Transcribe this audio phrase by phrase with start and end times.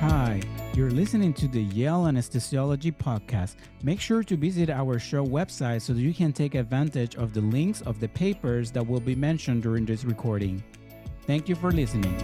[0.00, 0.40] Hi,
[0.74, 3.56] you're listening to the Yale Anesthesiology Podcast.
[3.82, 7.40] Make sure to visit our show website so that you can take advantage of the
[7.40, 10.62] links of the papers that will be mentioned during this recording.
[11.26, 12.14] Thank you for listening.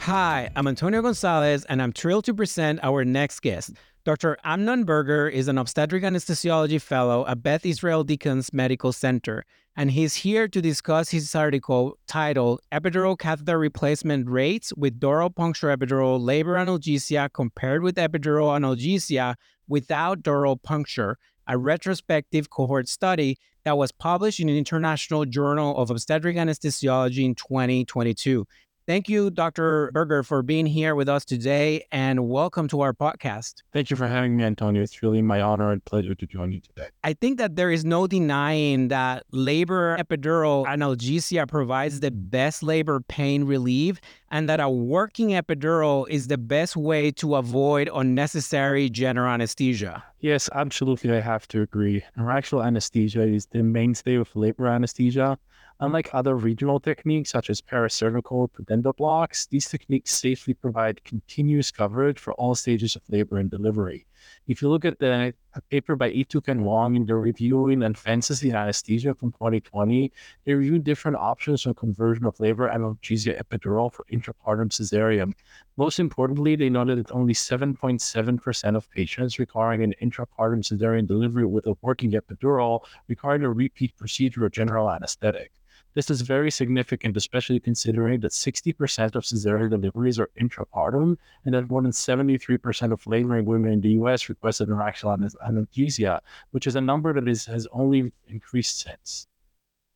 [0.00, 3.72] Hi, I'm Antonio Gonzalez, and I'm thrilled to present our next guest.
[4.04, 4.36] Dr.
[4.44, 10.16] Amnon Berger is an obstetric anesthesiology fellow at Beth Israel Deaconess Medical Center, and he's
[10.16, 16.56] here to discuss his article titled Epidural Catheter Replacement Rates with Dural Puncture Epidural Labor
[16.56, 19.36] Analgesia Compared with Epidural Analgesia
[19.68, 21.16] Without Dural Puncture,
[21.48, 27.34] a retrospective cohort study that was published in the International Journal of Obstetric Anesthesiology in
[27.34, 28.46] 2022.
[28.86, 29.90] Thank you, Dr.
[29.94, 33.62] Berger, for being here with us today and welcome to our podcast.
[33.72, 34.82] Thank you for having me, Antonio.
[34.82, 36.88] It's really my honor and pleasure to join you today.
[37.02, 43.00] I think that there is no denying that labor epidural analgesia provides the best labor
[43.00, 49.32] pain relief and that a working epidural is the best way to avoid unnecessary general
[49.32, 50.04] anesthesia.
[50.20, 51.10] Yes, absolutely.
[51.10, 52.04] I have to agree.
[52.18, 55.38] Neuraxial anesthesia is the mainstay of labor anesthesia.
[55.80, 62.18] Unlike other regional techniques such as paracervical pudendal blocks, these techniques safely provide continuous coverage
[62.18, 64.06] for all stages of labor and delivery.
[64.46, 65.34] If you look at the
[65.70, 70.12] paper by Ituk and Wong in the reviewing and fantasy anesthesia from 2020,
[70.44, 75.32] they reviewed different options for conversion of labor analgesia epidural for intrapartum cesarean.
[75.76, 81.66] Most importantly, they noted that only 7.7% of patients requiring an intrapartum cesarean delivery with
[81.66, 85.52] a working epidural required a repeat procedure or general anesthetic.
[85.94, 91.70] This is very significant, especially considering that 60% of cesarean deliveries are intrapartum and that
[91.70, 96.80] more than 73% of laboring women in the US requested neuraxial analgesia, which is a
[96.80, 99.28] number that is, has only increased since.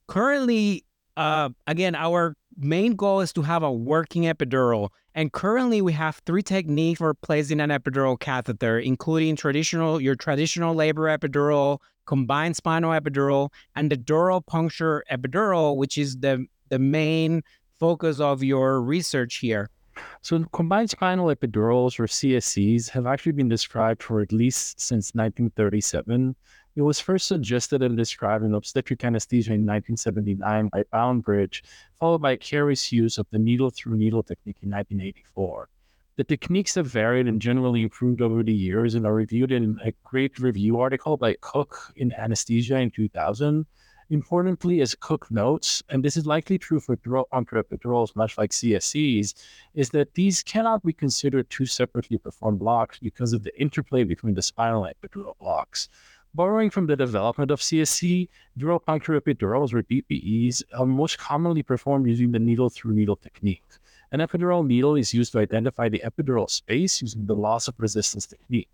[0.07, 0.85] Currently,
[1.17, 4.91] uh, again, our main goal is to have a working epidural.
[5.15, 10.77] And currently, we have three techniques for placing an epidural catheter, including traditional your traditional
[10.77, 17.43] labor epidural, combined spinal epidural, and the dural puncture epidural, which is the the main
[17.79, 19.69] focus of your research here.
[20.23, 26.35] So, combined spinal epidurals, or CSEs, have actually been described for at least since 1937.
[26.77, 31.63] It was first suggested and described in obstetric anesthesia in 1979 by Brownridge,
[31.99, 35.69] followed by Carrie's use of the needle through needle technique in 1984.
[36.19, 39.93] The techniques have varied and generally improved over the years and are reviewed in a
[40.03, 43.65] great review article by Cook in Anesthesia in 2000.
[44.11, 49.33] Importantly, as Cook notes, and this is likely true for puncture epidurals, much like CSEs,
[49.75, 54.35] is that these cannot be considered two separately performed blocks because of the interplay between
[54.35, 55.89] the spinal and epidural blocks.
[56.35, 58.29] Borrowing from the development of CSE,
[58.59, 63.63] dural puncture epidurals or DPEs are most commonly performed using the needle through needle technique.
[64.11, 68.27] An epidural needle is used to identify the epidural space using the loss of resistance
[68.27, 68.73] technique.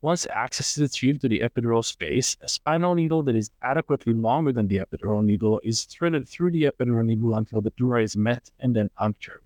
[0.00, 4.52] Once access is achieved to the epidural space, a spinal needle that is adequately longer
[4.52, 8.48] than the epidural needle is threaded through the epidural needle until the dura is met
[8.60, 9.42] and then punctured.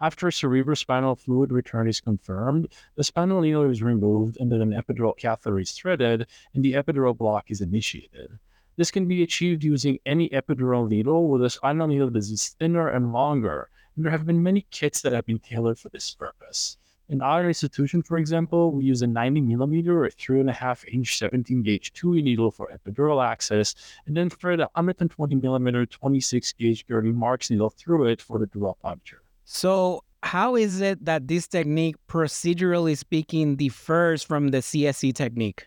[0.00, 5.16] After cerebrospinal fluid return is confirmed, the spinal needle is removed and then an epidural
[5.16, 8.40] catheter is threaded and the epidural block is initiated.
[8.76, 12.88] This can be achieved using any epidural needle with a spinal needle that is thinner
[12.88, 13.68] and longer,
[14.04, 16.76] there have been many kits that have been tailored for this purpose.
[17.08, 21.92] In our institution, for example, we use a 90 millimeter or 3.5 inch 17 gauge
[21.92, 23.74] Tuohy needle for epidural access,
[24.06, 28.46] and then thread a 120 millimeter 26 gauge Gertie Marx needle through it for the
[28.46, 29.22] dural puncture.
[29.44, 35.66] So, how is it that this technique, procedurally speaking, differs from the CSE technique?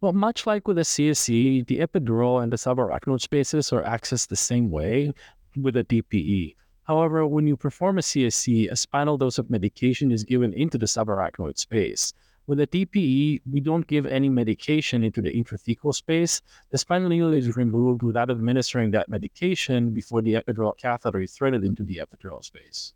[0.00, 4.36] Well, much like with the CSE, the epidural and the subarachnoid spaces are accessed the
[4.36, 5.12] same way
[5.56, 6.54] with a DPE.
[6.88, 10.86] However, when you perform a CSE, a spinal dose of medication is given into the
[10.86, 12.14] subarachnoid space.
[12.46, 16.40] With a DPE, we don't give any medication into the intrathecal space.
[16.70, 21.62] The spinal needle is removed without administering that medication before the epidural catheter is threaded
[21.62, 22.94] into the epidural space.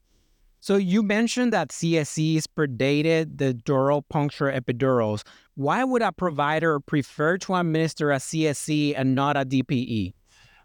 [0.61, 5.23] So you mentioned that CSEs predated the dural puncture epidurals.
[5.55, 10.15] Why would a provider prefer to administer a CSE and not a DPE?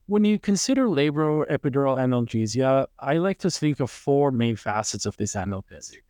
[0.10, 5.18] When you consider labor epidural analgesia, I like to think of four main facets of
[5.18, 6.04] this analgesic.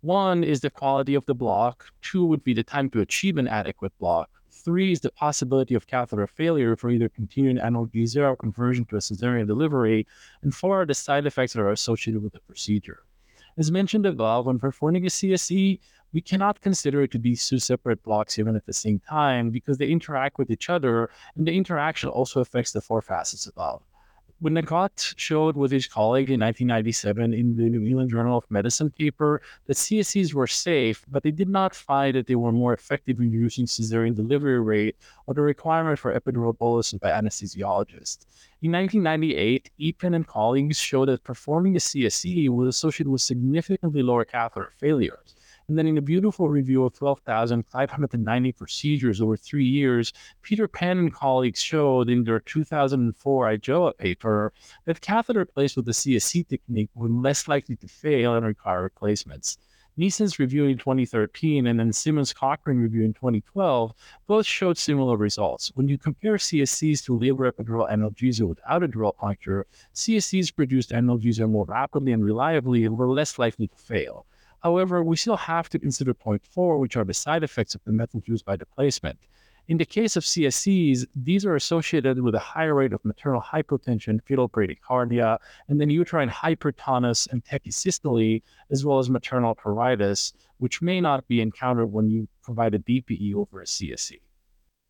[0.00, 3.48] One is the quality of the block, two would be the time to achieve an
[3.48, 8.84] adequate block, three is the possibility of catheter failure for either continuing analgesia or conversion
[8.84, 10.06] to a cesarean delivery,
[10.42, 13.00] and four are the side effects that are associated with the procedure.
[13.58, 15.80] As mentioned above, when performing a CSE,
[16.12, 19.78] we cannot consider it to be two separate blocks even at the same time because
[19.78, 23.82] they interact with each other, and the interaction also affects the four facets above.
[24.42, 29.40] Winnicott showed with his colleague in 1997 in the New England Journal of Medicine paper
[29.66, 33.30] that CSEs were safe, but they did not find that they were more effective in
[33.30, 34.96] reducing cesarean delivery rate
[35.28, 38.26] or the requirement for epidural bolus by anesthesiologists.
[38.62, 44.24] In 1998, Eappen and colleagues showed that performing a CSE was associated with significantly lower
[44.24, 45.36] catheter failures.
[45.72, 51.14] And then in a beautiful review of 12,590 procedures over three years, Peter Pan and
[51.14, 54.52] colleagues showed in their 2004 IJOA paper
[54.84, 59.56] that catheter placed with the CSE technique were less likely to fail and require replacements.
[59.96, 63.94] Neeson's review in 2013 and then Simmons Cochrane review in 2012
[64.26, 65.72] both showed similar results.
[65.74, 71.48] When you compare CSEs to labor epidural analgesia without a dural puncture, CSEs produced analgesia
[71.48, 74.26] more rapidly and reliably and were less likely to fail.
[74.62, 77.92] However, we still have to consider point four, which are the side effects of the
[77.92, 79.18] method used by the placement.
[79.68, 84.20] In the case of CSEs, these are associated with a higher rate of maternal hypotension,
[84.24, 85.38] fetal bradycardia,
[85.68, 91.40] and then uterine hypertonus and tachysystole, as well as maternal pruritus, which may not be
[91.40, 94.20] encountered when you provide a DPE over a CSE.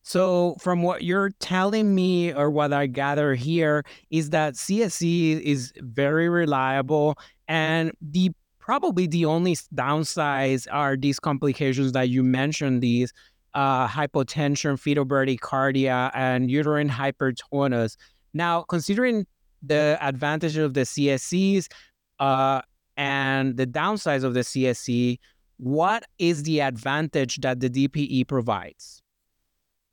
[0.04, 5.72] So, from what you're telling me, or what I gather here, is that CSE is
[5.76, 7.16] very reliable,
[7.46, 13.12] and the probably the only downsides are these complications that you mentioned these
[13.54, 17.96] uh, hypotension fetal bradycardia and uterine hypertonus
[18.32, 19.26] now considering
[19.62, 21.66] the advantage of the cses
[22.20, 22.62] uh,
[22.96, 25.18] and the downsides of the cse
[25.58, 29.02] what is the advantage that the dpe provides?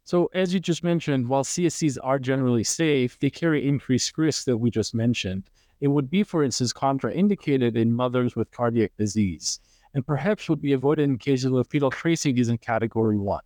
[0.03, 4.57] So as you just mentioned while cses are generally safe they carry increased risks that
[4.57, 5.43] we just mentioned
[5.81, 9.59] it would be, for instance, contraindicated in mothers with cardiac disease,
[9.93, 13.41] and perhaps would be avoided in cases where fetal tracing is in category 1.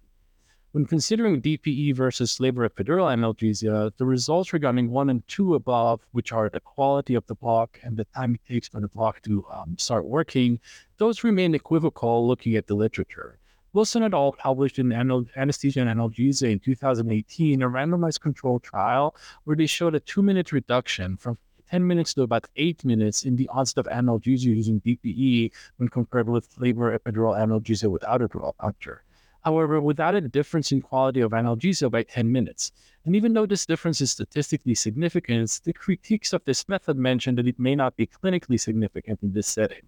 [0.74, 6.32] When considering DPE versus labor epidural analgesia, the results regarding 1 and 2 above, which
[6.32, 9.46] are the quality of the block and the time it takes for the block to
[9.54, 10.60] um, start working,
[10.98, 13.38] those remain equivocal looking at the literature.
[13.74, 14.32] Wilson et al.
[14.32, 20.00] published in Anesthesia and Analgesia in 2018 a randomized controlled trial where they showed a
[20.00, 21.38] two minute reduction from
[21.74, 26.30] 10 minutes to about 8 minutes in the onset of analgesia using DPE when compared
[26.30, 29.04] with labor epidural analgesia without a dural puncture.
[29.44, 32.74] However, without a difference in quality of analgesia by 10 minutes.
[33.06, 37.48] And even though this difference is statistically significant, the critiques of this method mention that
[37.48, 39.82] it may not be clinically significant in this setting.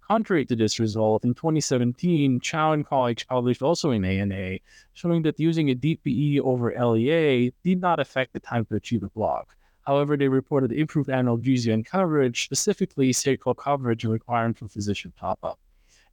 [0.00, 4.58] Contrary to this result, in 2017, Chau and colleagues published also in ANA,
[4.92, 9.10] showing that using a DPE over LEA did not affect the time to achieve a
[9.10, 9.56] block.
[9.82, 15.58] However, they reported improved analgesia and coverage, specifically sacral coverage requiring for physician top-up.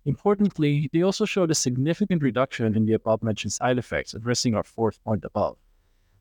[0.05, 4.63] Importantly, they also showed a significant reduction in the above mentioned side effects, addressing our
[4.63, 5.57] fourth point above.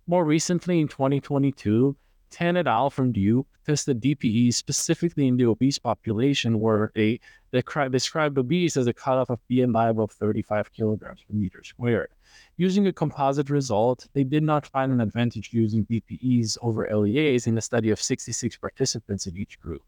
[0.06, 1.96] More recently, in 2022,
[2.30, 2.90] Tan et al.
[2.90, 8.86] from Duke tested DPE specifically in the obese population where they, they described obese as
[8.86, 12.10] a cutoff of BMI above 35 kilograms per meter squared.
[12.56, 17.56] Using a composite result, they did not find an advantage using DPEs over LEAs in
[17.56, 19.82] a study of 66 participants in each group.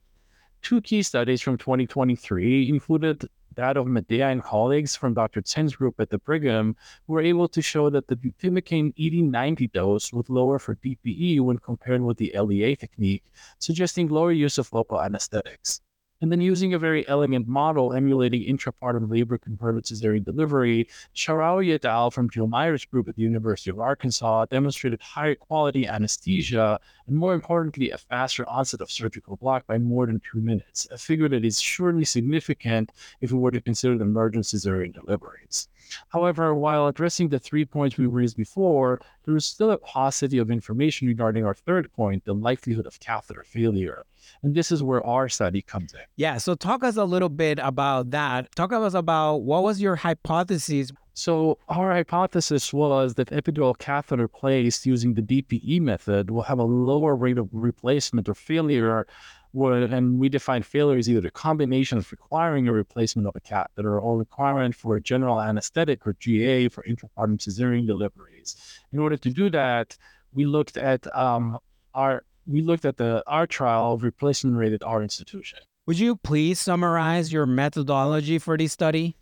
[0.62, 5.42] Two key studies from 2023 included that of Medea and colleagues from Dr.
[5.42, 6.76] Tsen's group at the Brigham,
[7.06, 11.58] who were able to show that the bupivacaine ED90 dose was lower for DPE when
[11.58, 13.24] compared with the LEA technique,
[13.58, 15.80] suggesting lower use of local anesthetics.
[16.22, 21.84] And then using a very elegant model emulating intrapartum labor converted cesarean delivery, Sharawi et
[21.86, 22.10] al.
[22.10, 26.78] from Jill Mhyre's group at the University of Arkansas demonstrated higher quality anesthesia
[27.10, 30.96] and more importantly, a faster onset of surgical block by more than two minutes, a
[30.96, 35.68] figure that is surely significant if we were to consider the emergent cesarean deliveries.
[36.08, 40.50] However, while addressing the three points we raised before, there is still a paucity of
[40.50, 44.04] information regarding our third point, the likelihood of catheter failure.
[44.42, 46.00] And this is where our study comes in.
[46.16, 46.38] Yeah.
[46.38, 48.54] So talk us a little bit about that.
[48.54, 50.92] Talk us about what was your hypothesis?
[51.14, 56.64] So our hypothesis was that epidural catheter placed using the DPE method will have a
[56.64, 59.06] lower rate of replacement or failure
[59.54, 63.98] and we define failure as either the combination of requiring a replacement of a catheter
[63.98, 68.56] or requirement for a general anesthetic or GA for intrapartum cesarean deliveries.
[68.92, 69.96] In order to do that,
[70.32, 71.58] we looked at um,
[71.94, 75.58] our we looked at the our trial of replacement rate at our institution.
[75.86, 79.16] Would you please summarize your methodology for this study?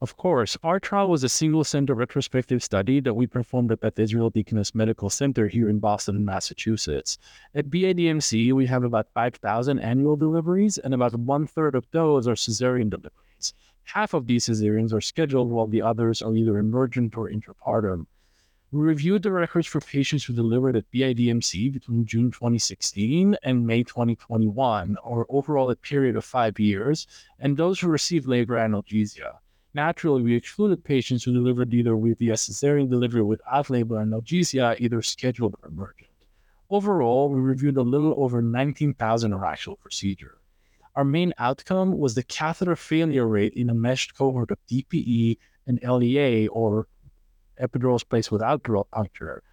[0.00, 3.98] Of course, our trial was a single center retrospective study that we performed at Beth
[3.98, 7.18] Israel Deaconess Medical Center here in Boston, Massachusetts.
[7.52, 12.36] At BIDMC, we have about 5,000 annual deliveries, and about one third of those are
[12.36, 13.54] cesarean deliveries.
[13.82, 18.06] Half of these cesareans are scheduled, while the others are either emergent or intrapartum.
[18.70, 23.82] We reviewed the records for patients who delivered at BIDMC between June 2016 and May
[23.82, 27.08] 2021, or overall a period of five years,
[27.40, 29.38] and those who received labor analgesia.
[29.78, 35.00] Naturally, we excluded patients who delivered either with the cesarean delivery without labor analgesia, either
[35.02, 36.10] scheduled or emergent.
[36.68, 40.38] Overall, we reviewed a little over 19,000 actual procedure.
[40.96, 45.80] Our main outcome was the catheter failure rate in a meshed cohort of DPE and
[45.80, 46.88] LEA, or
[47.62, 49.44] epidural space without puncture.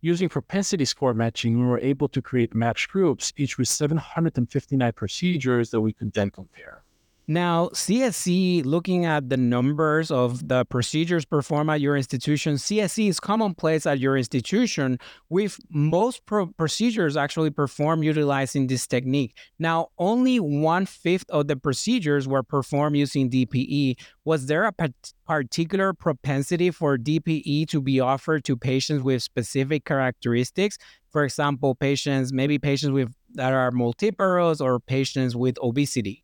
[0.00, 5.70] Using propensity score matching, we were able to create matched groups, each with 759 procedures
[5.70, 6.82] that we could then compare.
[7.28, 13.18] Now, CSE, looking at the numbers of the procedures performed at your institution, CSE is
[13.18, 19.36] commonplace at your institution with most pro- procedures actually performed utilizing this technique.
[19.58, 23.96] Now, only one fifth of the procedures were performed using DPE.
[24.24, 24.72] Was there a
[25.26, 30.78] particular propensity for DPE to be offered to patients with specific characteristics?
[31.10, 36.22] For example, patients, maybe patients with that are multiparous or patients with obesity.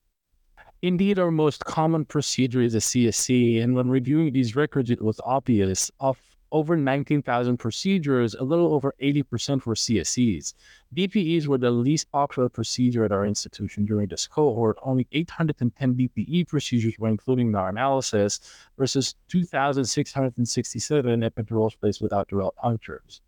[0.82, 5.20] Indeed, our most common procedure is a CSE, and when reviewing these records, it was
[5.24, 5.92] obvious.
[6.00, 6.18] Of
[6.50, 10.54] over 19,000 procedures, a little over 80% were CSEs.
[10.92, 14.76] DPEs were the least popular procedure at our institution during this cohort.
[14.82, 18.40] Only 810 DPE procedures were included in our analysis
[18.76, 23.20] versus 2,667 epidurals placed without dural punctures.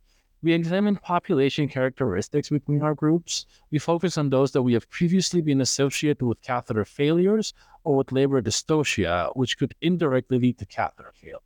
[0.44, 3.46] We examine population characteristics between our groups.
[3.70, 8.12] We focus on those that we have previously been associated with catheter failures or with
[8.12, 11.38] labor dystocia, which could indirectly lead to catheter failure.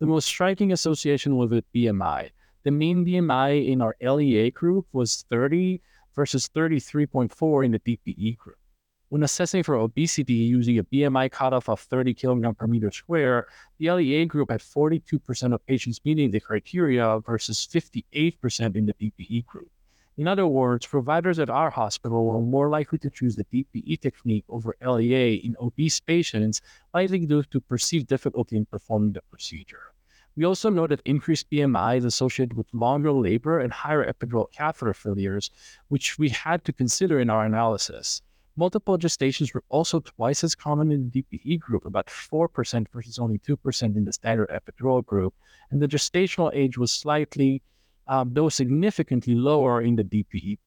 [0.00, 2.28] The most striking association was with BMI.
[2.64, 5.80] The mean BMI in our LEA group was 30
[6.14, 8.58] versus 33.4 in the DPE group.
[9.08, 13.46] When assessing for obesity using a BMI cutoff of 30 kilogram per meter square,
[13.78, 19.46] the LEA group had 42% of patients meeting the criteria versus 58% in the DPE
[19.46, 19.70] group.
[20.16, 24.44] In other words, providers at our hospital were more likely to choose the DPE technique
[24.48, 26.60] over LEA in obese patients,
[26.92, 29.92] likely due to perceived difficulty in performing the procedure.
[30.34, 34.94] We also noted that increased BMI is associated with longer labor and higher epidural catheter
[34.94, 35.50] failures,
[35.88, 38.20] which we had to consider in our analysis.
[38.58, 43.38] Multiple gestations were also twice as common in the DPE group, about 4% versus only
[43.38, 45.34] 2% in the standard epidural group.
[45.70, 47.62] And the gestational age was slightly,
[48.08, 50.58] um, though significantly lower in the DPE.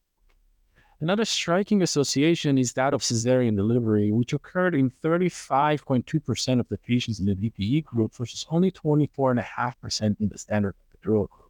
[1.01, 7.19] Another striking association is that of cesarean delivery, which occurred in 35.2% of the patients
[7.19, 11.48] in the DPE group versus only 24.5% in the standard epidural group.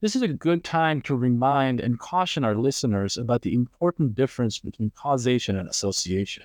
[0.00, 4.60] This is a good time to remind and caution our listeners about the important difference
[4.60, 6.44] between causation and association.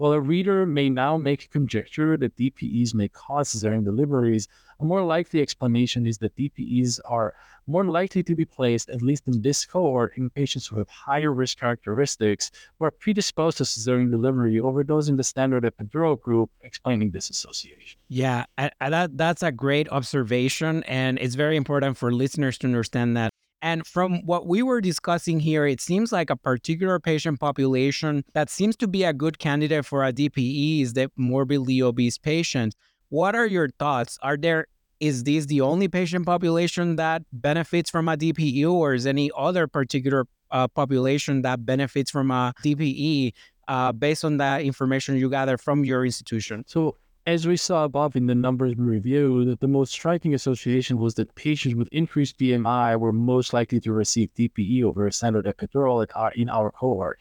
[0.00, 4.48] While a reader may now make a conjecture that DPEs may cause cesarean deliveries,
[4.80, 7.34] a more likely explanation is that DPEs are
[7.66, 11.34] more likely to be placed, at least in this cohort, in patients who have higher
[11.34, 16.50] risk characteristics who are predisposed to cesarean delivery over those in the standard epidural group,
[16.62, 18.00] explaining this association.
[18.08, 20.82] Yeah, that, that's a great observation.
[20.84, 23.29] And it's very important for listeners to understand that
[23.62, 28.48] and from what we were discussing here, it seems like a particular patient population that
[28.48, 32.74] seems to be a good candidate for a DPE is the morbidly obese patient.
[33.10, 34.18] What are your thoughts?
[34.22, 34.66] Are there
[35.00, 39.66] is this the only patient population that benefits from a DPE, or is any other
[39.66, 43.32] particular uh, population that benefits from a DPE
[43.66, 46.64] uh, based on that information you gather from your institution?
[46.66, 46.96] So
[47.26, 51.34] as we saw above in the numbers review, reviewed, the most striking association was that
[51.34, 56.48] patients with increased BMI were most likely to receive DPE over a standard epidural in
[56.48, 57.20] our cohort.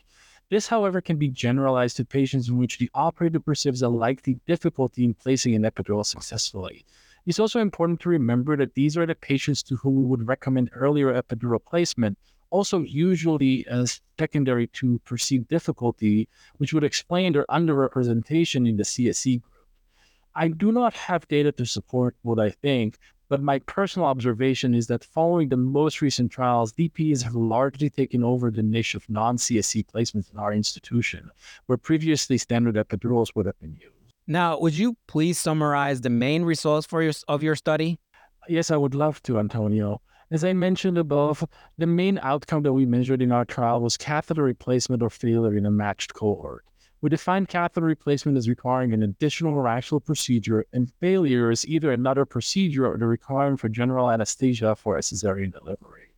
[0.49, 5.03] This, however, can be generalized to patients in which the operator perceives a likely difficulty
[5.03, 6.85] in placing an epidural successfully.
[7.25, 10.71] It's also important to remember that these are the patients to whom we would recommend
[10.73, 12.17] earlier epidural placement,
[12.49, 16.27] also usually as secondary to perceived difficulty,
[16.57, 19.53] which would explain their underrepresentation in the CSE group.
[20.35, 22.97] I do not have data to support what I think,
[23.29, 28.23] but my personal observation is that following the most recent trials, DPs have largely taken
[28.23, 31.29] over the niche of non CSE placements in our institution,
[31.67, 34.13] where previously standard epidurals would have been used.
[34.27, 37.99] Now, would you please summarize the main results for your, of your study?
[38.47, 40.01] Yes, I would love to, Antonio.
[40.31, 41.43] As I mentioned above,
[41.79, 45.65] the main outcome that we measured in our trial was catheter replacement or failure in
[45.65, 46.63] a matched cohort.
[47.01, 51.93] We defined catheter replacement as requiring an additional or actual procedure, and failure is either
[51.93, 56.13] another procedure or the requirement for general anesthesia for a cesarean delivery.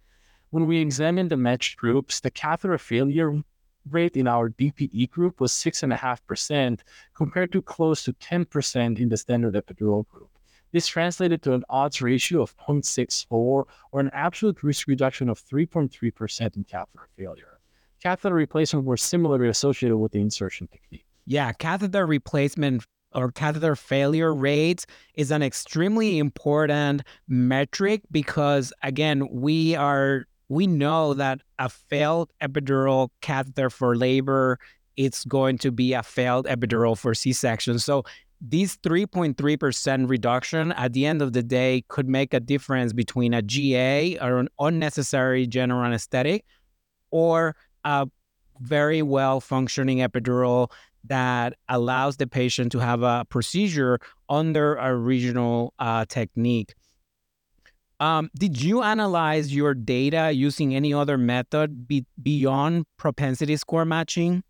[0.50, 3.44] When we examined the matched groups, the catheter failure
[3.92, 6.80] rate in our DPE group was 6.5%
[7.14, 10.32] compared to close to 10% in the standard epidural group.
[10.72, 16.56] This translated to an odds ratio of 0.64 or an absolute risk reduction of 3.3%
[16.56, 17.60] in catheter failure.
[18.02, 21.06] Catheter replacement were similarly associated with the insertion technique.
[21.26, 29.76] Yeah, catheter replacement or catheter failure rates is an extremely important metric because again, we
[29.76, 34.58] are we know that a failed epidural catheter for labor
[34.98, 37.80] it's going to be a failed epidural for C-section.
[37.80, 38.04] So
[38.42, 43.42] these 3.3% reduction at the end of the day could make a difference between a
[43.42, 46.44] GA or an unnecessary general anesthetic
[47.12, 48.08] or a
[48.60, 50.72] very well functioning epidural
[51.06, 56.76] that allows the patient to have a procedure under a regional uh, technique.
[58.00, 64.44] Um, did you analyze your data using any other method be- beyond propensity score matching?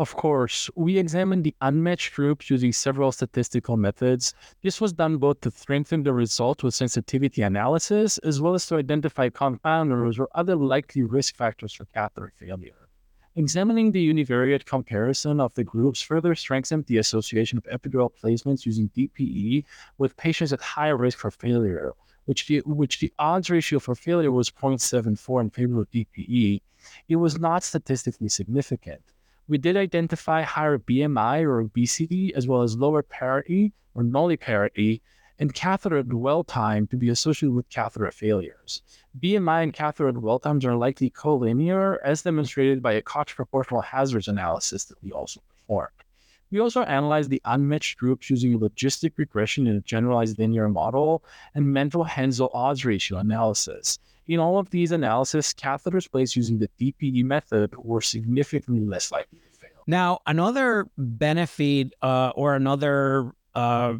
[0.00, 4.32] Of course, we examined the unmatched groups using several statistical methods.
[4.62, 8.76] This was done both to strengthen the result with sensitivity analysis, as well as to
[8.76, 12.88] identify confounders or other likely risk factors for catheter failure.
[13.36, 18.88] Examining the univariate comparison of the groups further strengthened the association of epidural placements using
[18.96, 19.66] DPE
[19.98, 21.92] with patients at higher risk for failure,
[22.24, 26.62] which the, which the odds ratio for failure was 0.74 in favor of DPE.
[27.10, 29.02] It was not statistically significant
[29.50, 35.00] we did identify higher BMI or obesity, as well as lower parity or nulliparity,
[35.40, 38.82] and catheter dwell time to be associated with catheter failures.
[39.20, 44.28] BMI and catheter dwell times are likely collinear, as demonstrated by a Cox proportional hazards
[44.28, 45.90] analysis that we also performed.
[46.52, 51.24] We also analyzed the unmatched groups using logistic regression in a generalized linear model
[51.56, 53.98] and Mantel-Haenszel odds ratio analysis.
[54.30, 59.40] In all of these analyses, catheters placed using the DPE method were significantly less likely
[59.40, 59.82] to fail.
[59.88, 63.94] Now, another benefit uh, or another uh,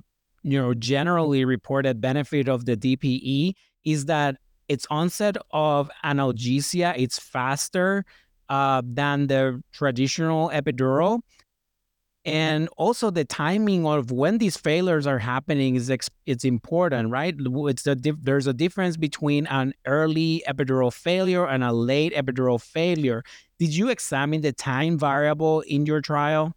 [0.45, 4.37] you know generally reported benefit of the DPE is that
[4.69, 8.05] its onset of analgesia it's faster
[8.49, 11.23] uh, than the traditional epidural
[12.26, 12.37] Mm-hmm.
[12.37, 17.35] and also the timing of when these failures are happening is ex- it's important right?
[17.38, 22.61] It's a dif- there's a difference between an early epidural failure and a late epidural
[22.61, 23.22] failure.
[23.59, 26.52] Did you examine the time variable in your trial?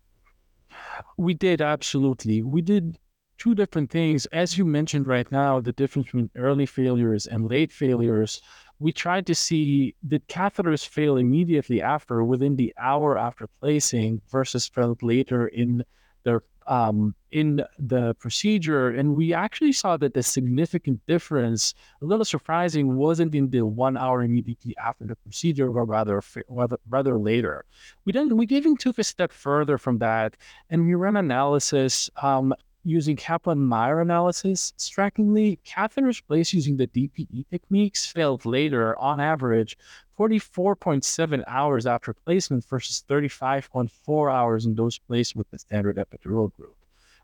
[1.17, 2.41] We did absolutely.
[2.43, 2.97] We did
[3.37, 4.25] two different things.
[4.27, 8.41] As you mentioned right now the difference between early failures and late failures
[8.83, 14.67] we tried to see did catheters fail immediately after, within the hour after placing, versus
[14.67, 15.85] failed later in
[16.23, 22.25] the um, in the procedure, and we actually saw that the significant difference, a little
[22.25, 27.63] surprising, wasn't in the one hour immediately after the procedure, but rather rather, rather later.
[28.03, 30.35] We then we even took a step further from that,
[30.69, 38.05] and we ran analysis um, using Kaplan-Meier analysis, strikingly, catheters placed using the DPE techniques
[38.05, 39.77] failed later, on average,
[40.19, 46.75] 44.7 hours after placement versus 35.4 hours in those placed with the standard epidural group.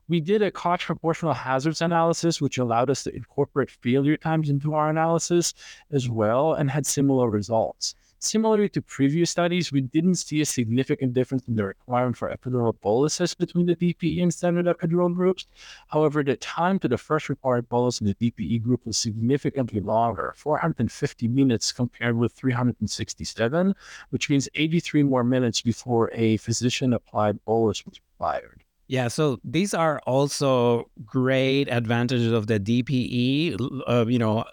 [0.07, 4.73] We did a Cox proportional hazards analysis, which allowed us to incorporate failure times into
[4.73, 5.53] our analysis
[5.91, 7.93] as well, and had similar results.
[8.21, 12.79] Similarly to previous studies, we didn't see a significant difference in the requirement for epidural
[12.81, 15.47] boluses between the DPE and standard epidural groups.
[15.87, 20.33] However, the time to the first required bolus in the DPE group was significantly longer,
[20.35, 23.73] 450 minutes compared with 367,
[24.09, 28.63] which means 83 more minutes before a physician applied bolus was required.
[28.87, 33.83] Yeah, so these are also great advantages of the DPE.
[33.87, 34.43] Uh, you know,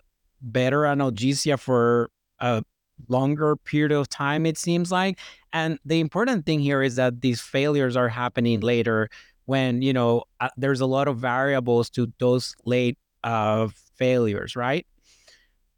[0.40, 2.60] better analgesia for uh,
[3.08, 5.18] longer period of time, it seems like.
[5.52, 9.08] And the important thing here is that these failures are happening later
[9.46, 14.86] when, you know, uh, there's a lot of variables to those late uh, failures, right?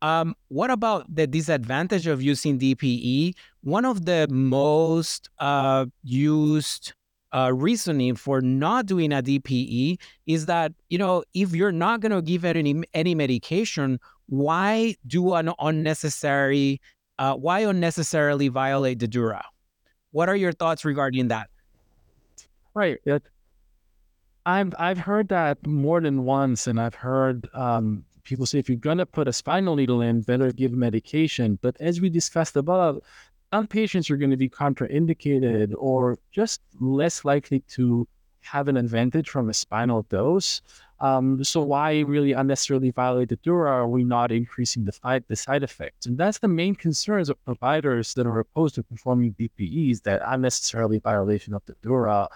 [0.00, 3.34] Um, what about the disadvantage of using DPE?
[3.62, 6.92] One of the most uh, used
[7.34, 12.12] uh, reasoning for not doing a DPE is that you know if you're not going
[12.12, 16.80] to give any any medication, why do an unnecessary
[17.18, 19.44] uh, why unnecessarily violate the dura?
[20.10, 21.48] What are your thoughts regarding that?
[22.74, 22.98] Right.
[23.04, 23.22] It,
[24.46, 28.78] I've I've heard that more than once, and I've heard um, people say if you're
[28.78, 31.58] gonna put a spinal needle in, better give medication.
[31.60, 33.00] But as we discussed above,
[33.52, 38.06] some patients are going to be contraindicated or just less likely to
[38.40, 40.60] have an advantage from a spinal dose.
[41.00, 43.70] Um, so why really unnecessarily violate the dura?
[43.70, 46.06] Are we not increasing the side the side effects?
[46.06, 50.98] And that's the main concerns of providers that are opposed to performing DPEs, that unnecessarily
[50.98, 52.28] violation of the dura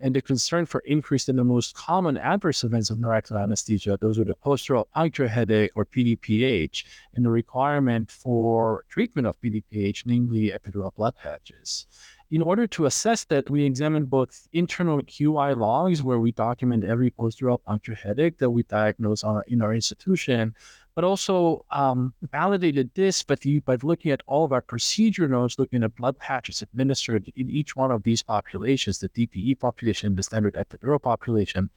[0.00, 4.18] and the concern for increase in the most common adverse events of neuraxial anesthesia, those
[4.18, 10.50] with a post-dural puncture headache or PDPH, and the requirement for treatment of PDPH, namely
[10.50, 11.86] epidural blood patches.
[12.30, 17.10] In order to assess that, we examined both internal QI logs, where we document every
[17.10, 20.54] post-dural puncture headache that we diagnose in our institution,
[20.94, 25.82] but also um, validated this by, by looking at all of our procedure notes, looking
[25.82, 30.54] at blood patches administered in each one of these populations, the DPE population, the standard
[30.54, 31.68] epidural population.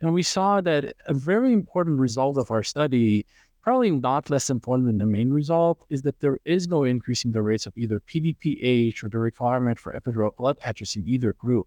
[0.00, 3.26] And we saw that a very important result of our study
[3.62, 7.32] probably not less important than the main result is that there is no increase in
[7.32, 11.66] the rates of either PDPH or the requirement for epidural blood patches in either group.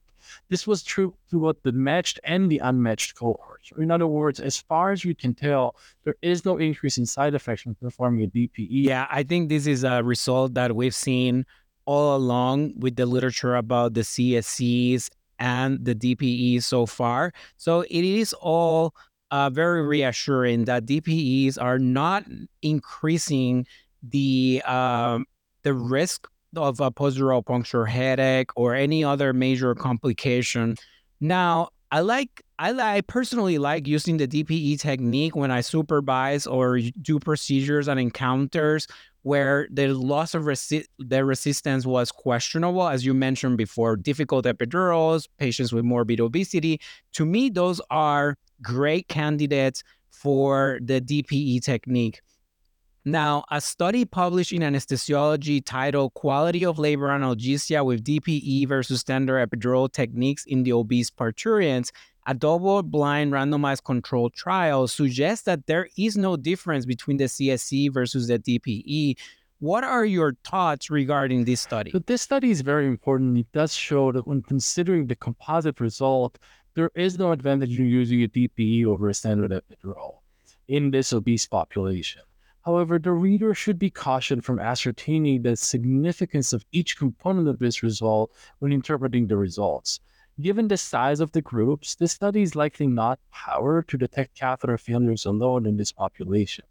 [0.49, 3.71] This was true throughout the matched and the unmatched cohorts.
[3.77, 7.33] In other words, as far as you can tell, there is no increase in side
[7.33, 8.67] effects from performing a DPE.
[8.69, 11.45] Yeah, I think this is a result that we've seen
[11.85, 17.33] all along with the literature about the CSEs and the DPE so far.
[17.57, 18.95] So it is all
[19.33, 22.23] uh, very reassuring that DPEs are not
[22.61, 23.65] increasing
[24.03, 25.25] the um,
[25.63, 30.75] the risk of a post-dural puncture headache or any other major complication.
[31.19, 36.77] Now, I like I, I personally like using the DPE technique when I supervise or
[37.01, 38.87] do procedures and encounters
[39.23, 45.27] where the loss of resi- the resistance was questionable, as you mentioned before, difficult epidurals,
[45.39, 46.79] patients with morbid obesity.
[47.13, 52.21] To me, those are great candidates for the DPE technique.
[53.05, 59.49] Now, a study published in anesthesiology titled Quality of Labor Analgesia with DPE versus Standard
[59.49, 61.91] Epidural Techniques in the Obese Parturients,
[62.27, 67.93] a double blind randomized controlled trial, suggests that there is no difference between the CSE
[67.93, 69.17] versus the DPE.
[69.59, 71.91] What are your thoughts regarding this study?
[71.91, 73.37] So this study is very important.
[73.37, 76.39] It does show that when considering the composite result,
[76.75, 80.19] there is no advantage in using a DPE over a standard epidural
[80.67, 82.21] in this obese population.
[82.65, 87.83] However, the reader should be cautioned from ascertaining the significance of each component of this
[87.83, 89.99] result when interpreting the results.
[90.41, 94.77] Given the size of the groups, this study is likely not powered to detect catheter
[94.77, 96.65] failures alone in this population.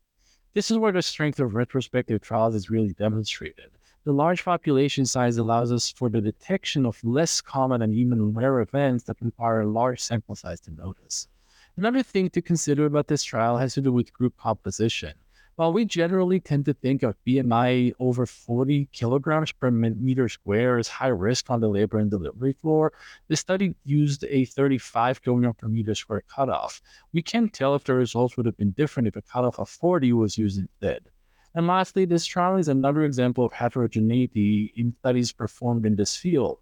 [0.55, 3.71] This is where the strength of retrospective trials is really demonstrated.
[4.05, 8.59] The large population size allows us for the detection of less common and even rare
[8.59, 11.29] events that require a large sample size to notice.
[11.77, 15.15] Another thing to consider about this trial has to do with group composition.
[15.55, 20.89] While we generally tend to think of BMI over 40 kilograms per meter square as
[20.89, 22.93] high risk on the labor and delivery floor,
[23.29, 26.83] the study used a 35 kilogram per meter square cutoff.
[27.13, 30.13] We can't tell if the results would have been different if a cutoff of 40
[30.15, 31.05] was used instead.
[31.55, 36.59] And lastly, this trial is another example of heterogeneity in studies performed in this field.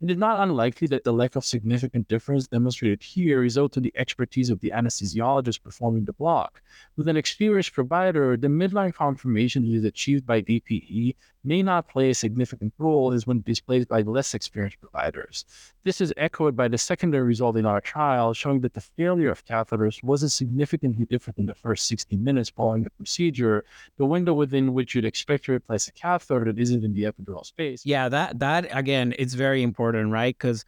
[0.00, 3.80] It is not unlikely that the lack of significant difference demonstrated here is owed to
[3.80, 6.60] the expertise of the anesthesiologist performing the block.
[6.96, 12.10] With an experienced provider, the midline confirmation that is achieved by DPE may not play
[12.10, 15.46] a significant role as when displayed by less experienced providers.
[15.84, 19.44] This is echoed by the secondary result in our trial, showing that the failure of
[19.44, 23.64] catheters wasn't significantly different in the first 60 minutes following the procedure,
[23.98, 27.44] the window within which you'd expect to replace a catheter that isn't in the epidural
[27.44, 27.84] space.
[27.84, 30.34] Yeah, that that again, it's very important, right?
[30.34, 30.64] Because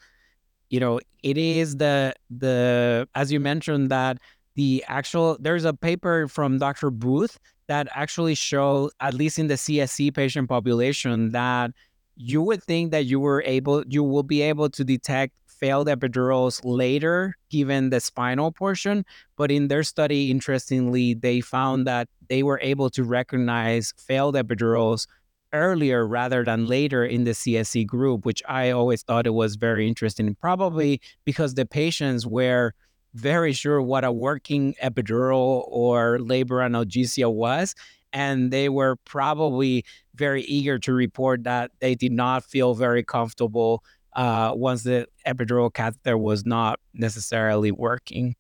[0.69, 4.19] you know, it is the the as you mentioned that
[4.55, 6.91] the actual there's a paper from Dr.
[6.91, 11.73] Booth that actually show, at least in the CSE patient population, that
[12.17, 16.61] you would think that you were able, you will be able to detect failed epidurals
[16.65, 19.05] later, given the spinal portion.
[19.37, 25.07] But in their study, interestingly, they found that they were able to recognize failed epidurals
[25.53, 29.89] earlier rather than later in the CSE group, which I always thought it was very
[29.89, 30.35] interesting.
[30.35, 32.75] Probably because the patients were
[33.15, 37.75] very sure what a working epidural or labor analgesia was.
[38.13, 39.85] And they were probably
[40.17, 43.83] very eager to report that they did not feel very comfortable
[44.15, 48.35] uh, once the epidural catheter was not necessarily working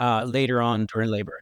[0.00, 1.40] uh, later on during labor.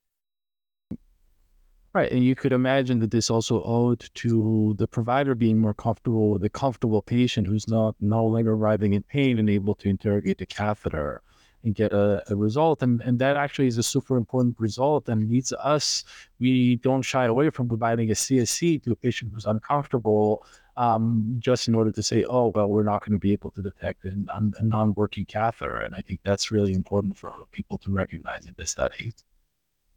[1.95, 2.11] Right.
[2.11, 6.43] And you could imagine that this also owed to the provider being more comfortable with
[6.45, 10.47] a comfortable patient who's not no longer writhing in pain and able to interrogate the
[10.47, 11.21] catheter
[11.65, 12.83] and get a, a, result.
[12.83, 16.05] And, and that actually is a super important result and needs us.
[16.39, 20.45] We don't shy away from providing a CSE to a patient who's uncomfortable
[20.77, 23.63] um, just in order to say, oh, well, we're not going to be able to
[23.63, 24.13] detect a,
[24.63, 25.77] non working catheter.
[25.77, 29.13] And I think that's really important for people to recognize in this study.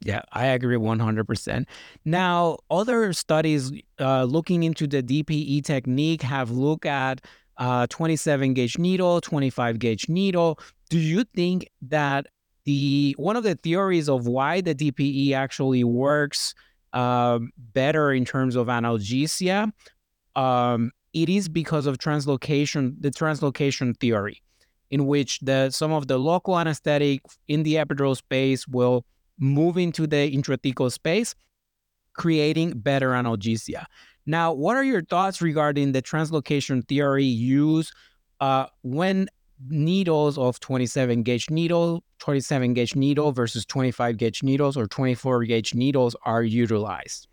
[0.00, 1.64] Yeah, I agree 100%.
[2.04, 7.22] Now, other studies uh, looking into the DPE technique have looked at
[7.58, 10.58] uh, 27 gauge needle, 25 gauge needle.
[10.88, 12.26] Do you think that
[12.64, 16.54] the one of the theories of why the DPE actually works
[16.92, 17.38] uh,
[17.72, 19.72] better in terms of analgesia,
[20.34, 24.42] um, it is because of translocation, the translocation theory,
[24.90, 29.04] in which the some of the local anesthetic in the epidural space will
[29.38, 31.34] move into the intrathecal space,
[32.14, 33.84] creating better analgesia.
[34.26, 37.92] Now, what are your thoughts regarding the translocation theory used
[38.40, 39.28] uh, when
[39.68, 45.74] needles of 27 gauge needle, 27 gauge needle versus 25 gauge needles or 24 gauge
[45.74, 47.28] needles are utilized?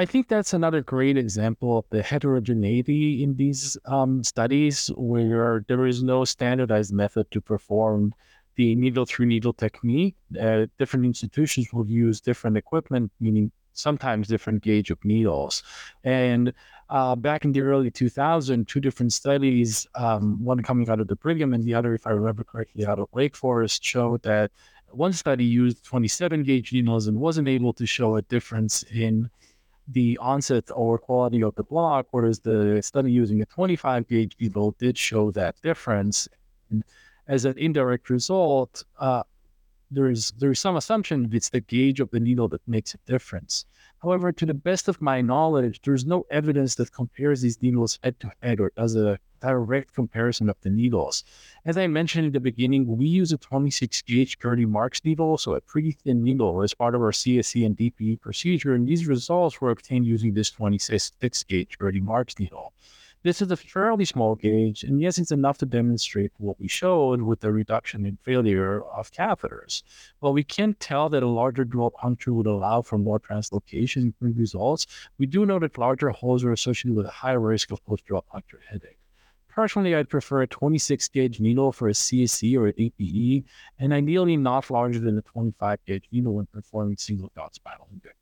[0.00, 5.86] I think that's another great example of the heterogeneity in these um, studies where there
[5.86, 8.14] is no standardized method to perform
[8.54, 10.14] the needle through needle technique.
[10.40, 15.62] Uh, different institutions will use different equipment, meaning sometimes different gauge of needles.
[16.04, 16.52] And
[16.90, 21.16] uh, back in the early 2000s, two different studies, um, one coming out of the
[21.16, 24.50] Brigham and the other, if I remember correctly, out of Wake Forest, showed that
[24.90, 29.30] one study used 27 gauge needles and wasn't able to show a difference in
[29.88, 34.74] the onset or quality of the block, whereas the study using a 25 gauge needle
[34.78, 36.28] did show that difference.
[36.70, 36.84] And
[37.26, 39.22] as an indirect result, uh,
[39.90, 42.94] there is there is some assumption that it's the gauge of the needle that makes
[42.94, 43.64] a difference.
[44.02, 48.20] However, to the best of my knowledge, there's no evidence that compares these needles head
[48.20, 51.24] to head or does a direct comparison of the needles.
[51.64, 55.54] As I mentioned in the beginning, we use a 26 gauge Gertie Marx needle, so
[55.54, 59.60] a pretty thin needle as part of our CSE and DPE procedure, and these results
[59.60, 61.12] were obtained using this 26
[61.44, 62.72] gauge Gertie Marx needle.
[63.24, 67.20] This is a fairly small gauge, and yes, it's enough to demonstrate what we showed
[67.20, 69.82] with the reduction in failure of catheters.
[70.20, 74.86] While we can't tell that a larger dural puncture would allow for more translocation results,
[75.18, 78.60] we do know that larger holes are associated with a higher risk of post-dural puncture
[78.70, 79.00] headache.
[79.48, 83.42] Personally, I'd prefer a 26 gauge needle for a CSE or a DPE,
[83.80, 88.17] and ideally not larger than a 25 gauge needle when performing single dot spinal injection.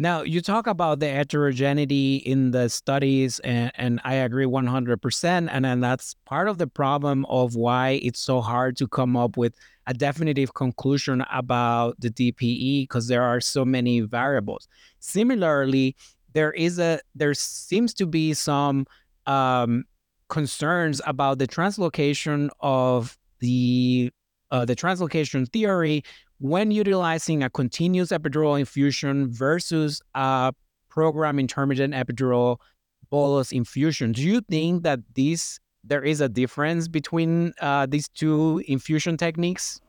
[0.00, 5.48] Now, you talk about the heterogeneity in the studies, and, and I agree 100%.
[5.52, 9.36] And then that's part of the problem of why it's so hard to come up
[9.36, 9.54] with
[9.86, 14.68] a definitive conclusion about the DPE because there are so many variables.
[15.00, 15.96] Similarly,
[16.32, 18.86] there is a there seems to be some
[19.26, 19.84] um,
[20.30, 24.10] concerns about the translocation of the
[24.50, 26.04] uh, the translocation theory
[26.40, 30.52] when utilizing a continuous epidural infusion versus a
[30.88, 32.56] program intermittent epidural
[33.10, 34.12] bolus infusion.
[34.12, 39.80] Do you think that this there is a difference between uh, these two infusion techniques?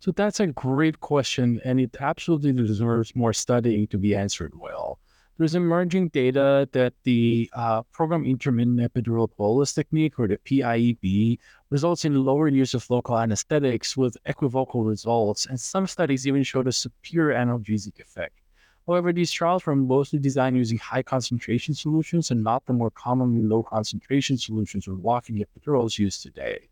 [0.00, 4.98] So that's a great question, and it absolutely deserves more studying to be answered well
[5.38, 11.38] there's emerging data that the uh, program intermittent epidural bolus technique, or the PIEB,
[11.70, 16.66] results in lower use of local anesthetics with equivocal results, and some studies even showed
[16.66, 18.40] a superior analgesic effect.
[18.86, 23.42] However, these trials were mostly designed using high concentration solutions and not the more commonly
[23.42, 26.68] low concentration solutions or walking epidurals used today.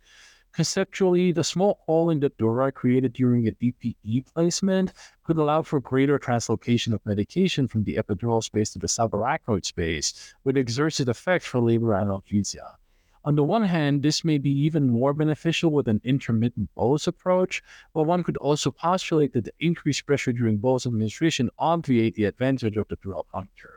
[0.54, 4.92] Conceptually, the small hole in the dura created during a DPE placement
[5.24, 10.32] could allow for greater translocation of medication from the epidural space to the subarachnoid space,
[10.44, 12.76] which exerts its effect for labor analgesia.
[13.24, 17.60] On the one hand, this may be even more beneficial with an intermittent bolus approach,
[17.92, 22.76] but one could also postulate that the increased pressure during bolus administration obviate the advantage
[22.76, 23.73] of the dural puncture.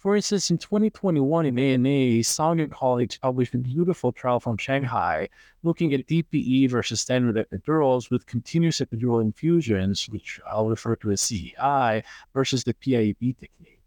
[0.00, 5.28] For instance, in 2021 in ANA, Song and colleagues published a beautiful trial from Shanghai
[5.62, 11.20] looking at DPE versus standard epidurals with continuous epidural infusions, which I'll refer to as
[11.20, 13.82] CEI, versus the PIEB technique.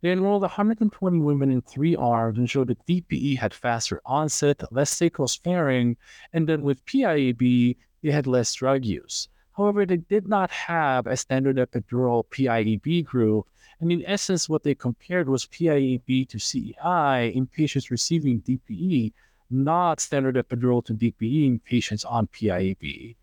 [0.00, 4.88] They enrolled 120 women in three arms and showed that DPE had faster onset, less
[4.88, 5.98] sacral sparing,
[6.32, 9.28] and then with PIEB, they had less drug use.
[9.54, 13.46] However, they did not have a standard epidural PIEB group
[13.80, 19.12] and in essence, what they compared was PIEB to CEI in patients receiving DPE,
[19.50, 23.16] not standard epidural to DPE in patients on PIEB.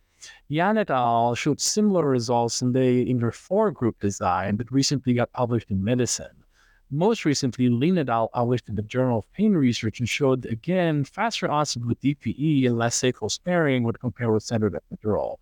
[0.49, 1.35] Yan et al.
[1.35, 5.83] showed similar results in, the, in their four group design that recently got published in
[5.83, 6.43] Medicine.
[6.89, 8.29] Most recently, Lin et al.
[8.29, 12.77] published in the Journal of Pain Research and showed again faster onset with DPE and
[12.77, 15.37] less sacral sparing when compared with standard epidural.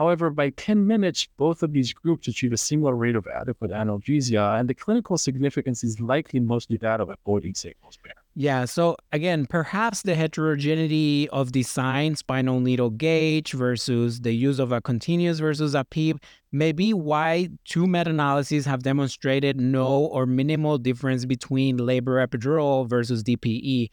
[0.00, 4.58] However, by 10 minutes, both of these groups achieve a similar rate of adequate analgesia,
[4.58, 8.14] and the clinical significance is likely mostly that of avoiding sacral spare.
[8.34, 14.72] Yeah, so again, perhaps the heterogeneity of design, spinal needle gauge versus the use of
[14.72, 16.16] a continuous versus a PIEB,
[16.50, 22.88] may be why two meta analyses have demonstrated no or minimal difference between labor epidural
[22.88, 23.90] versus DPE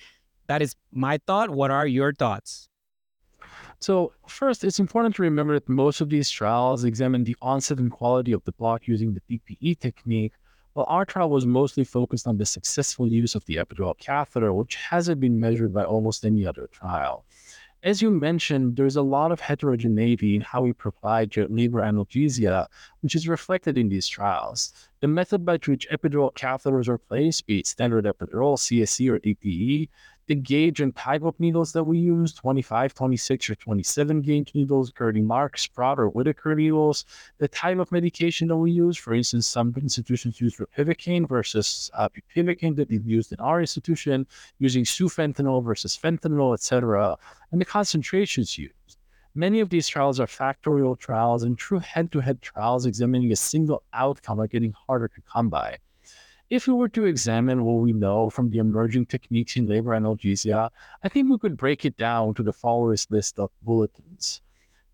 [0.48, 1.50] That is my thought.
[1.50, 2.66] What are your thoughts?
[3.79, 7.91] So, first, it's important to remember that most of these trials examine the onset and
[7.91, 10.33] quality of the block using the DPE technique,
[10.73, 14.75] while our trial was mostly focused on the successful use of the epidural catheter, which
[14.75, 17.23] hasn't been measured by almost any other trial.
[17.83, 22.65] As you mentioned, there's a lot of heterogeneity in how we provide labor analgesia,
[23.01, 24.73] which is reflected in these trials.
[24.99, 29.89] The method by which epidural catheters are placed, be it standard epidural, CSE, or DPE,
[30.27, 34.91] the gauge and type of needles that we use 25, 26, or 27 gauge needles,
[34.91, 37.05] Gertie Marx, Sprotte, or Whitacre needles,
[37.37, 38.97] the type of medication that we use.
[38.97, 44.27] For instance, some institutions use ropivacaine versus uh, bupivacaine that is used in our institution,
[44.59, 47.17] using sufentanil versus fentanyl, etc.,
[47.51, 48.73] and the concentrations used.
[49.33, 53.35] Many of these trials are factorial trials and true head to head trials examining a
[53.35, 55.77] single outcome are getting harder to come by.
[56.49, 60.69] If we were to examine what we know from the emerging techniques in labor analgesia,
[61.03, 64.39] I think we could break it down to the following list of bulletins.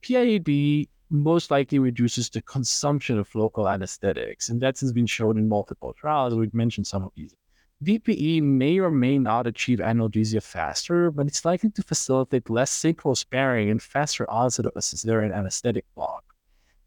[0.02, 5.48] PIEB most likely reduces the consumption of local anesthetics, and that has been shown in
[5.48, 6.34] multiple trials.
[6.34, 7.36] We've mentioned some of these.
[7.84, 13.14] DPE may or may not achieve analgesia faster, but it's likely to facilitate less sacral
[13.14, 16.24] sparing and faster onset of a cesarean anesthetic block.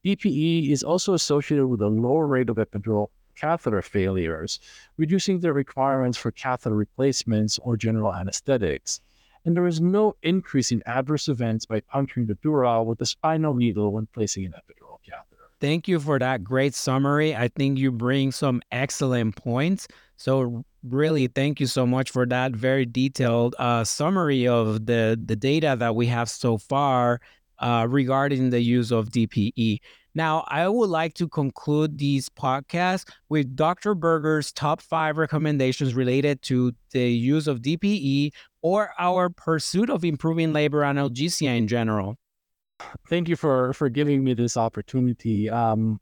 [0.05, 4.59] DPE is also associated with a lower rate of epidural catheter failures,
[4.97, 9.01] reducing the requirements for catheter replacements or general anesthetics.
[9.45, 13.55] And there is no increase in adverse events by puncturing the dura with a spinal
[13.55, 15.45] needle when placing an epidural catheter.
[15.61, 17.35] Thank you for that great summary.
[17.35, 19.87] I think you bring some excellent points.
[20.17, 25.37] So, really, thank you so much for that very detailed uh, summary of the, the
[25.37, 27.21] data that we have so far
[27.59, 29.81] uh, regarding the use of DPE.
[30.17, 33.95] Now, I would like to conclude these podcasts with Dr.
[33.95, 38.31] Berger's top five recommendations related to the use of DPE
[38.63, 42.17] or our pursuit of improving labor analgesia in general.
[43.11, 45.51] Thank you for for giving me this opportunity.
[45.51, 46.01] Um,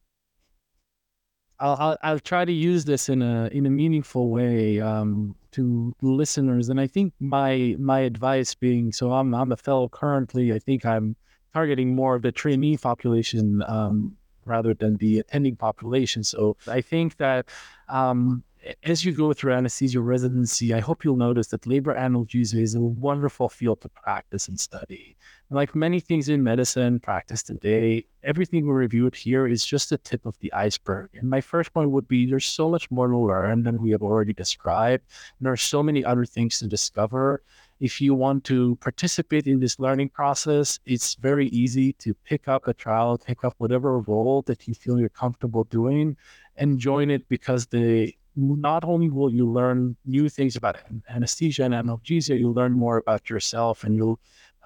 [1.58, 5.92] I'll, I'll, I'll try to use this in a in a meaningful way um, to
[6.02, 10.52] listeners, and I think my my advice being so I'm I'm a fellow currently.
[10.52, 11.16] I think I'm
[11.54, 16.22] targeting more of the trainee population um, rather than the attending population.
[16.22, 17.46] So I think that
[17.88, 18.42] um,
[18.82, 22.80] as you go through anesthesia residency, I hope you'll notice that labor analgesia is a
[22.80, 25.16] wonderful field to practice and study.
[25.50, 30.24] Like many things in medicine practice today, everything we reviewed here is just the tip
[30.26, 31.10] of the iceberg.
[31.14, 34.02] And my first point would be there's so much more to learn than we have
[34.02, 35.04] already described.
[35.38, 37.42] And there are so many other things to discover
[37.80, 42.68] if you want to participate in this learning process, it's very easy to pick up
[42.68, 46.16] a trial, pick up whatever role that you feel you're comfortable doing
[46.56, 50.76] and join it because the not only will you learn new things about
[51.08, 54.18] anesthesia and analgesia, you'll learn more about yourself and you'll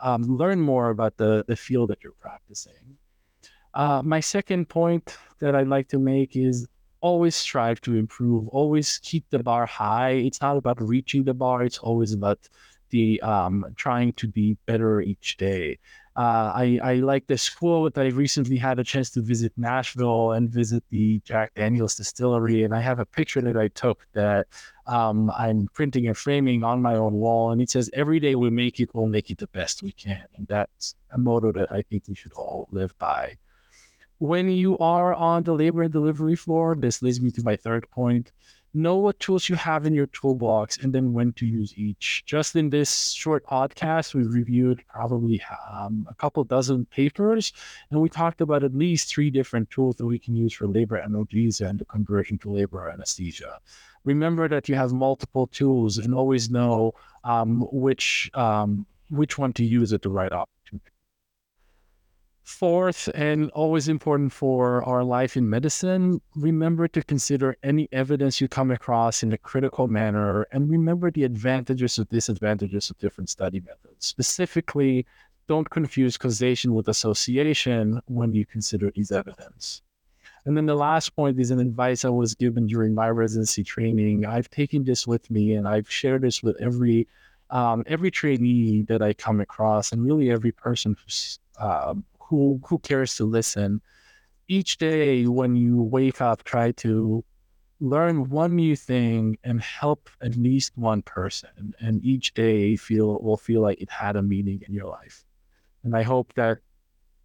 [0.02, 2.96] um, learn more about the, the field that you're practicing.
[3.74, 6.66] Uh, my second point that I'd like to make is
[7.00, 10.10] always strive to improve, always keep the bar high.
[10.10, 12.38] It's not about reaching the bar, it's always about
[12.90, 15.78] the um, trying to be better each day.
[16.16, 17.96] Uh, I, I like this quote.
[17.96, 22.74] I recently had a chance to visit Nashville and visit the Jack Daniels distillery, and
[22.74, 24.48] I have a picture that I took that
[24.88, 28.50] um, I'm printing and framing on my own wall, and it says, "Every day we
[28.50, 31.82] make it, we'll make it the best we can." And that's a motto that I
[31.82, 33.36] think we should all live by.
[34.18, 37.88] When you are on the labor and delivery floor, this leads me to my third
[37.92, 38.32] point
[38.74, 42.22] know what tools you have in your toolbox and then when to use each.
[42.26, 47.52] Just in this short podcast, we reviewed probably um, a couple dozen papers
[47.90, 51.02] and we talked about at least three different tools that we can use for labor
[51.02, 53.58] analgesia and the conversion to labor anesthesia.
[54.04, 59.64] Remember that you have multiple tools and always know um, which um, which one to
[59.64, 60.57] use at the right opportunity.
[62.48, 68.48] Fourth, and always important for our life in medicine, remember to consider any evidence you
[68.48, 73.60] come across in a critical manner and remember the advantages and disadvantages of different study
[73.60, 74.06] methods.
[74.06, 75.04] Specifically,
[75.46, 79.82] don't confuse causation with association when you consider these evidence.
[80.46, 84.24] And then the last point is an advice I was given during my residency training.
[84.24, 87.08] I've taken this with me and I've shared this with every
[87.50, 91.94] um, every trainee that I come across and really every person who's uh,
[92.28, 93.80] who who cares to listen?
[94.48, 97.24] Each day when you wake up try to
[97.80, 103.36] learn one new thing and help at least one person and each day feel will
[103.36, 105.24] feel like it had a meaning in your life.
[105.84, 106.58] And i hope that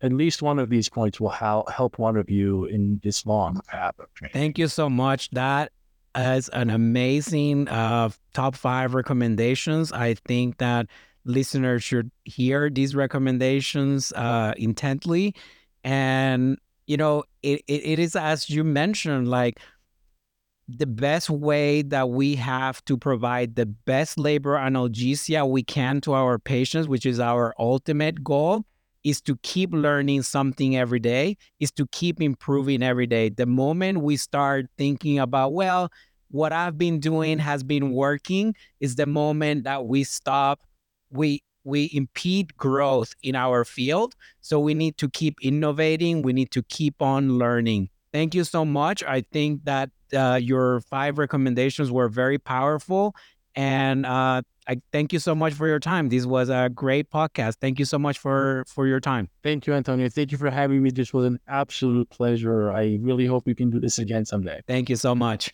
[0.02, 3.62] at least one of these points will help help one of you in this long
[3.68, 4.34] path of training.
[4.34, 5.30] Thank you so much.
[5.32, 5.72] That
[6.16, 9.92] as an amazing uh, top five recommendations.
[9.92, 10.88] I think that
[11.26, 15.36] listeners should hear these recommendations uh, intently.
[15.84, 16.58] And,
[16.88, 19.60] you know, it, it, it is, as you mentioned, like
[20.68, 26.14] the best way that we have to provide the best labor analgesia we can to
[26.14, 28.64] our patients, which is our ultimate goal,
[29.04, 33.28] is to keep learning something every day, is to keep improving every day.
[33.28, 35.92] The moment we start thinking about, well,
[36.32, 40.62] what I've been doing has been working, is the moment that we stop,
[41.14, 44.16] we we impede growth in our field.
[44.42, 47.90] So we need to keep innovating, we need to keep on learning.
[48.12, 49.02] Thank you so much.
[49.04, 53.16] I think that uh, your five recommendations were very powerful.
[53.56, 56.10] And uh, I thank you so much for your time.
[56.10, 57.56] This was a great podcast.
[57.62, 59.30] Thank you so much for for your time.
[59.42, 60.10] Thank you, Antonio.
[60.10, 60.90] Thank you for having me.
[60.92, 62.72] This was an absolute pleasure.
[62.72, 64.62] I really hope we can do this again someday.
[64.68, 65.52] Thank you so much.